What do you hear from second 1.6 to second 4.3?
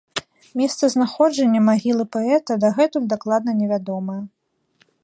магілы паэта дагэтуль дакладна невядомае.